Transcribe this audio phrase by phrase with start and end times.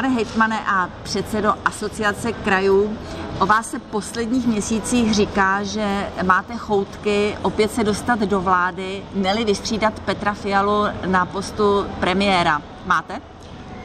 [0.00, 2.98] Pane hejtmane a předsedo asociace krajů,
[3.40, 9.44] o vás se posledních měsících říká, že máte choutky opět se dostat do vlády, neli
[9.44, 12.62] vystřídat Petra Fialu na postu premiéra.
[12.86, 13.20] Máte?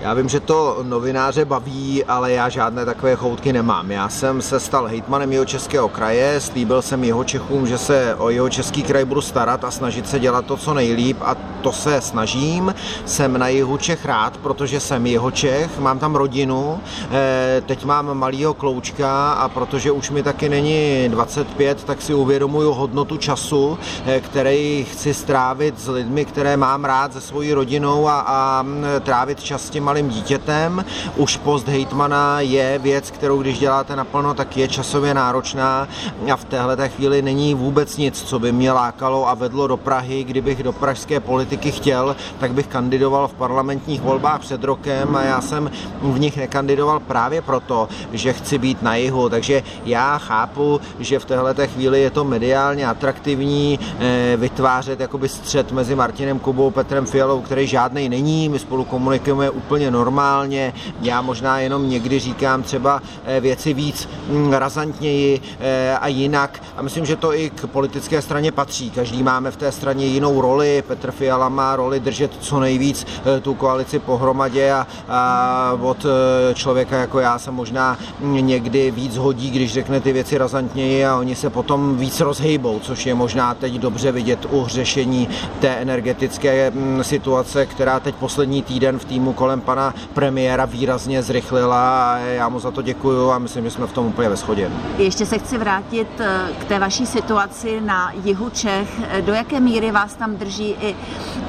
[0.00, 3.90] Já vím, že to novináře baví, ale já žádné takové choutky nemám.
[3.90, 8.30] Já jsem se stal hejtmanem jeho českého kraje, slíbil jsem jeho Čechům, že se o
[8.30, 12.00] jeho český kraj budu starat a snažit se dělat to, co nejlíp a to se
[12.00, 12.74] snažím.
[13.04, 16.80] Jsem na jihu Čech rád, protože jsem jeho Čech, mám tam rodinu,
[17.10, 22.72] eh, teď mám malýho kloučka a protože už mi taky není 25, tak si uvědomuju
[22.72, 28.24] hodnotu času, eh, který chci strávit s lidmi, které mám rád, se svojí rodinou a,
[28.26, 28.66] a
[29.00, 30.84] trávit čas s těmi malým dítětem.
[31.16, 35.88] Už post hejtmana je věc, kterou když děláte naplno, tak je časově náročná
[36.32, 40.24] a v téhle chvíli není vůbec nic, co by mě lákalo a vedlo do Prahy.
[40.24, 45.40] Kdybych do pražské politiky chtěl, tak bych kandidoval v parlamentních volbách před rokem a já
[45.40, 45.70] jsem
[46.02, 49.28] v nich nekandidoval právě proto, že chci být na jihu.
[49.28, 55.72] Takže já chápu, že v téhle chvíli je to mediálně atraktivní eh, vytvářet jakoby střed
[55.72, 58.48] mezi Martinem Kubou, Petrem Fialou, který žádný není.
[58.48, 60.72] My spolu komunikujeme úplně úplně normálně.
[61.00, 66.62] Já možná jenom někdy říkám třeba eh, věci víc mm, razantněji eh, a jinak.
[66.76, 68.90] A myslím, že to i k politické straně patří.
[68.90, 70.82] Každý máme v té straně jinou roli.
[70.86, 74.72] Petr Fiala má roli držet co nejvíc eh, tu koalici pohromadě
[75.08, 76.06] a, od
[76.54, 81.34] člověka jako já se možná někdy víc hodí, když řekne ty věci razantněji a oni
[81.34, 85.28] se potom víc rozhejbou, což je možná teď dobře vidět u řešení
[85.60, 92.12] té energetické mm, situace, která teď poslední týden v týmu kolem pana premiéra výrazně zrychlila
[92.12, 94.70] a já mu za to děkuju a myslím, že jsme v tom úplně ve shodě.
[94.98, 98.88] Ještě se chci vrátit eh, k té vaší situaci na jihu Čech.
[99.20, 100.96] Do jaké míry vás tam drží i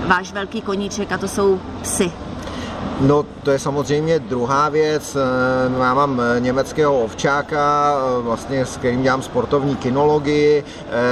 [0.08, 2.12] váš velký koníček a to jsou psy?
[3.02, 5.16] No, to je samozřejmě druhá věc.
[5.16, 10.64] Eh, já mám eh, německého ovčáka, eh, vlastně s kterým dělám sportovní kinologii.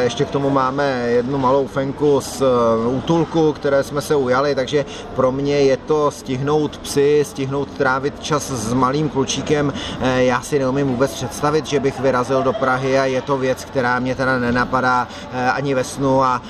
[0.04, 2.44] Ještě k tomu máme jednu malou fenku z
[2.88, 4.86] útulku, které jsme se ujali, takže
[5.16, 9.74] pro mě je to stihnout psy, stihnout trávit čas s malým klučíkem.
[10.02, 14.00] Já si neumím vůbec představit, že bych vyrazil do Prahy a je to věc, která
[14.00, 15.08] mě teda nenapadá
[15.54, 16.42] ani ve snu a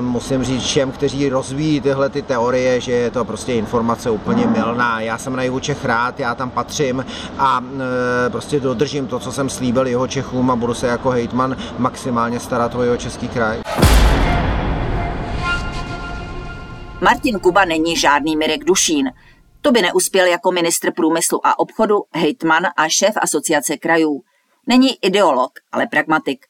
[0.00, 4.63] musím říct všem, kteří rozvíjí tyhle ty teorie, že je to prostě informace úplně milná
[4.64, 5.00] silná.
[5.00, 7.06] Já jsem na jihu Čech rád, já tam patřím
[7.38, 7.64] a
[8.26, 12.40] e, prostě dodržím to, co jsem slíbil jeho Čechům a budu se jako hejtman maximálně
[12.40, 13.62] starat o jeho český kraj.
[17.00, 19.10] Martin Kuba není žádný Mirek Dušín.
[19.60, 24.22] To by neuspěl jako ministr průmyslu a obchodu, hejtman a šéf asociace krajů.
[24.66, 26.46] Není ideolog, ale pragmatik.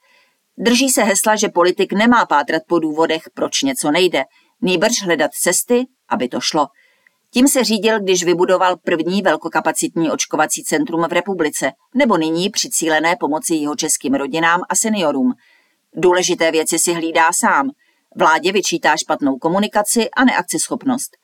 [0.59, 4.25] Drží se hesla, že politik nemá pátrat po důvodech, proč něco nejde,
[4.63, 6.67] nýbrž hledat cesty, aby to šlo–
[7.35, 13.17] tím se řídil, když vybudoval první velkokapacitní očkovací centrum v republice, nebo nyní při cílené
[13.21, 15.33] pomoci jeho českým rodinám a seniorům.
[15.97, 17.71] Důležité věci si hlídá sám.
[18.17, 21.17] Vládě vyčítá špatnou komunikaci a neakceschopnost.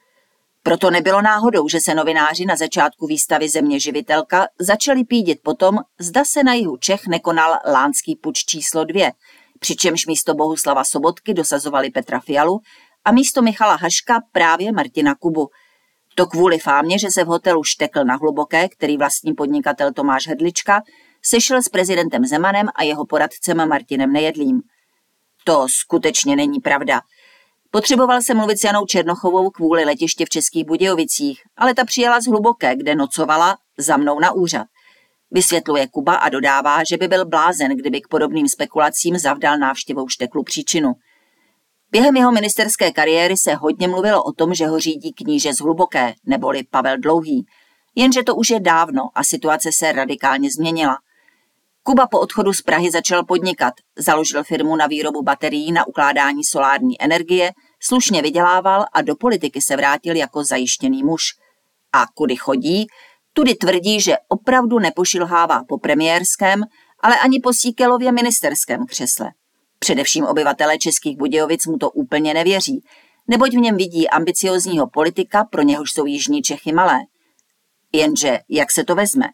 [0.62, 6.25] Proto nebylo náhodou, že se novináři na začátku výstavy Země živitelka začali pídit potom, zda
[6.25, 9.12] se na jihu Čech nekonal lánský puč číslo dvě,
[9.60, 12.60] přičemž místo Bohuslava Sobotky dosazovali Petra Fialu
[13.04, 15.48] a místo Michala Haška právě Martina Kubu–
[16.15, 20.82] to kvůli fámě, že se v hotelu Štekl na Hluboké, který vlastní podnikatel Tomáš Hedlička,
[21.22, 24.60] sešel s prezidentem Zemanem a jeho poradcem Martinem Nejedlým.
[25.44, 27.00] To skutečně není pravda.
[27.71, 32.27] Potřeboval se mluvit s Janou Černochovou kvůli letiště v Českých Budějovicích, ale ta přijela z
[32.27, 34.66] Hluboké, kde nocovala za mnou na úřad.
[35.30, 40.42] Vysvětluje Kuba a dodává, že by byl blázen, kdyby k podobným spekulacím zavdal návštěvou Šteklu
[40.42, 40.92] příčinu–
[41.92, 46.15] Během jeho ministerské kariéry se hodně mluvilo o tom, že ho řídí kníže z Hluboké,
[46.27, 47.47] neboli Pavel Dlouhý.
[47.95, 50.97] Jenže to už je dávno a situace se radikálně změnila.
[51.83, 57.03] Kuba po odchodu z Prahy začal podnikat, založil firmu na výrobu baterií na ukládání solární
[57.03, 61.22] energie, slušně vydělával a do politiky se vrátil jako zajištěný muž.
[61.92, 62.87] A kudy chodí,
[63.33, 66.63] tudy tvrdí, že opravdu nepošilhává po premiérském,
[67.01, 69.31] ale ani po Síkelově ministerském křesle.
[69.84, 72.84] Především obyvatele Českých Budějovic mu to úplně nevěří.
[73.28, 76.98] neboť v něm vidí ambiciozního politika, pro něhož jsou jižní Čechy malé.
[77.92, 79.27] Jenže jak se to vezme?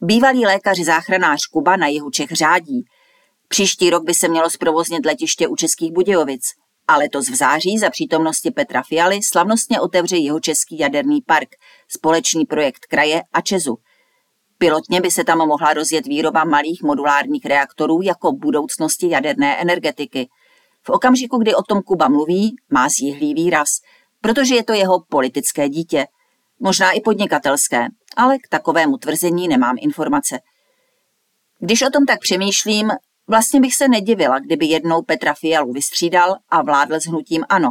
[0.00, 2.84] Bývalý lékař záchranář Kuba na jihu Čech řádí.
[3.48, 6.42] Příští rok by se mělo zprovoznit letiště u Českých Budějovic
[6.88, 11.48] a letos v září za přítomnosti Petra Fialy slavnostně otevře jeho český jaderný park,
[11.88, 13.76] společný projekt kraje a Čezu.
[14.60, 20.28] Pilotně by se tam mohla rozjet výroba malých modulárních reaktorů jako budoucnosti jaderné energetiky.
[20.82, 23.68] V okamžiku, kdy o tom Kuba mluví, má zjihlý výraz,
[24.20, 26.06] protože je to jeho politické dítě.
[26.60, 27.86] Možná i podnikatelské,
[28.16, 30.40] ale k takovému tvrzení nemám informace.
[31.58, 32.90] Když o tom tak přemýšlím,
[33.30, 37.70] Vlastně bych se nedivila, kdyby jednou Petra Fialu vystřídal a vládl s hnutím ano.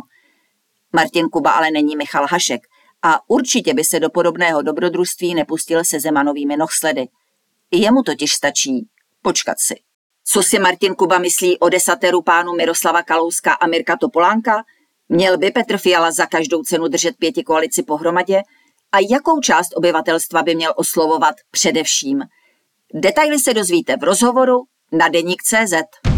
[0.93, 2.61] Martin Kuba ale není Michal Hašek
[3.03, 7.07] a určitě by se do podobného dobrodružství nepustil se Zemanovými nohsledy.
[7.71, 8.87] Jemu totiž stačí
[9.21, 9.75] počkat si.
[10.25, 14.63] Co si Martin Kuba myslí o desateru pánu Miroslava Kalouska a Mirka Topolánka?
[15.09, 18.41] Měl by Petr Fiala za každou cenu držet pěti koalici pohromadě?
[18.91, 22.21] A jakou část obyvatelstva by měl oslovovat především?
[22.93, 26.08] Detaily se dozvíte v rozhovoru na deník.cz.